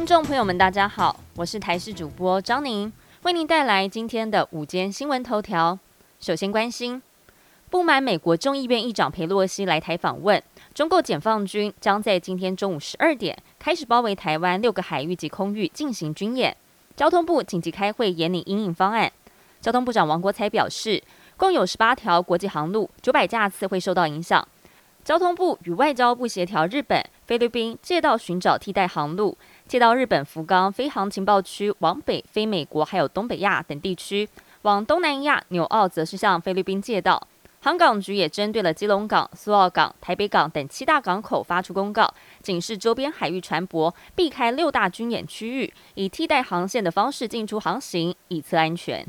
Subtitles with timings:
[0.00, 2.90] 听众朋友们，大家好，我是台视主播张宁，
[3.22, 5.78] 为您带来今天的午间新闻头条。
[6.20, 7.02] 首先关心，
[7.68, 16.56] 不满美国众议院议长佩洛西来台访问，中共解放军将在今天中午十二点开始包围台湾六个海域及空域进行军演。
[16.96, 19.12] 交通部紧急开会研拟应应方案。
[19.60, 21.02] 交通部长王国才表示，
[21.36, 24.48] 共有十八条国际航路，九百架次会受到影响。
[25.04, 29.36] 交通部与外交部协调，日本、菲律宾借道寻找替代航路，
[29.70, 34.26] 借道日本福冈飞航情报区往北飞美国，还有东北亚等地区；
[34.62, 37.24] 往东南亚纽澳则是向菲律宾借道。
[37.60, 42.12] 航港局也针对了基隆港、苏澳港、台北港等七大港口发出公告，
[42.42, 49.06] 警示周边海域船舶避开六大军演区域，以替代航线的方式进出航行，以策安全。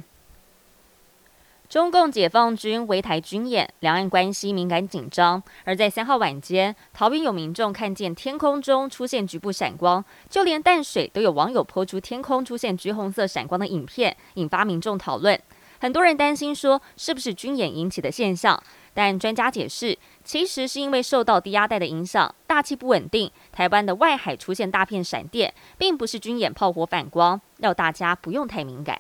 [1.72, 5.42] 中共解放军围台军演，两岸关系敏感紧张。
[5.64, 15.40] 而在三号晚间，桃园有民众看见天空中出现局部闪光，就连淡水都有网友泼出天空出现橘红色闪光的影片，引发民众讨论。
[15.80, 18.62] 很多人担心说，是不是军演引起的现象？
[18.94, 29.00] 但专家解释，其实是因为受到低压带的影响，大气不稳定，台湾的外海出现大片闪电，并不是军演炮火反光，要大家不用太敏感。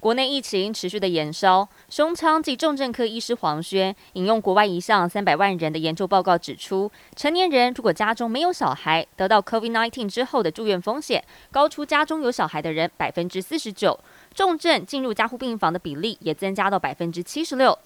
[0.00, 14.00] 国内疫情持续的延烧，胸腔及重症科医师黄轩引用国外一项三百万人的研究报告指出，成年人如果家中没有小孩，得到 COVID-19 之后的住院风险高出家中有小孩的人百分之四十九，
[14.34, 17.78] 重症进入加护病房的比例也增加到百分之七十六。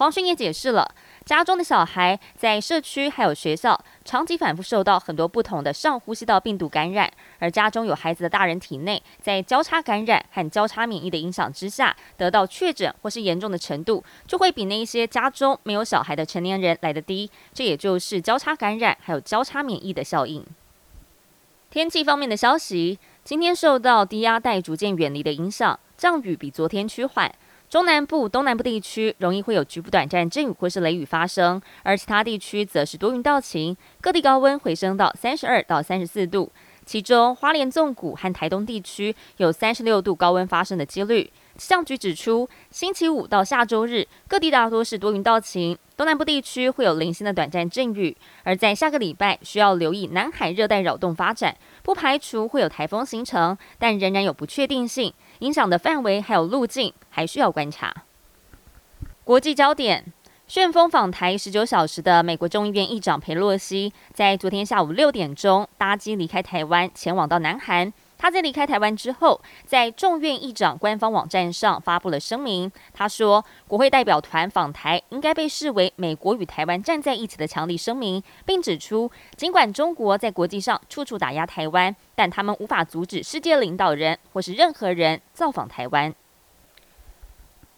[0.00, 0.94] 黄勋也解释了，
[1.26, 17.30] 家中的小孩在社区还有学校，长期反复受到很多不同的上呼吸道病毒感染，而家中有孩子的大人体内，在交叉感染和交叉免疫的影响之下，得到确诊或是严重的程度，就会比那一些家中没有小孩的成年人来得低。
[17.52, 20.42] 这也就是交叉感染还有交叉免疫的效应。
[21.68, 27.30] 天气方面的消息，今天受到低压带逐渐远离的影响，降雨比昨天趋缓。
[27.70, 36.50] 中南部、东南部地区容易会有局部短暂阵雨或是雷雨发生，而其他地区则是多云到晴，各地高温回升到三十二到三十四度。
[36.84, 41.30] 其中，花莲纵谷和台东地区有三十六度高温发生的几率。
[41.60, 48.16] 气象局指出，星期五到下周日，各地大多是多云到晴，东南部地区会有零星的短暂阵雨。
[48.44, 55.12] 而在下个礼拜，需要留意南海热带扰动发展，不排除会有台风形成，但仍然有不确定性。
[55.40, 57.94] 影响的范围还有路径，还需要观察。
[59.22, 60.10] 国际焦点：
[60.48, 67.92] 旋风访台十九小时的美国众议院议长佩洛西，在昨天下午六点钟搭机离开台湾，前往到南韩。
[68.20, 72.70] 他在离开台湾之后，在众院议长官方网站上发布了声明。
[72.92, 86.14] 他说，国会代表团访台应该被视为美国与台湾站在一起的强力声明，并指出，尽管中国在国际上处处打压台湾，但他们无法阻止世界领导人或是任何人造访台湾。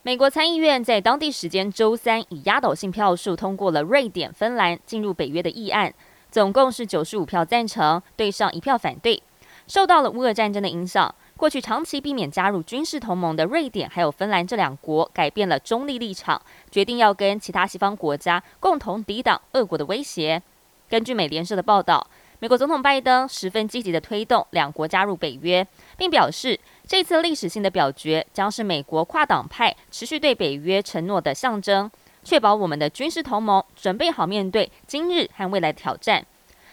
[0.02, 5.94] 美国参议院在当地时间周三以压倒性票数通过了瑞典、芬兰进入北约的议案，
[6.32, 9.22] 总共是九十五票赞成，对上一票反对。
[9.66, 16.40] 受到了乌俄战争的影响，过去长期避免加入军事同盟的瑞典还有芬兰这两国改变了中立立场，
[16.70, 20.42] 决定要跟其他西方国家共同抵挡俄国的威胁。
[20.88, 22.06] 根据美联社的报道，
[22.38, 31.90] 美国总统拜登十分积极的推动两国加入北约，并表示这次历史性的表决将是美国跨党派持续对北约承诺的象征，
[32.24, 36.26] 确保我们的军事同盟准备好面对今日和未来的挑战。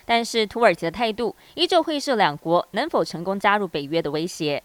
[0.10, 4.64] 但是土耳其的态度依旧会是两国能否成功加入北约的威胁。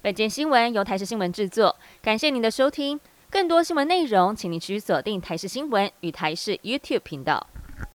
[0.00, 3.00] 本件新闻由台视新闻制作，感谢您的收听。
[3.28, 7.44] 更多新闻内容，请您持续锁定台视新闻与台视 YouTube 频道。